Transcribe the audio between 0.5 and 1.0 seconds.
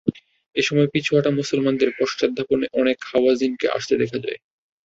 এ সময়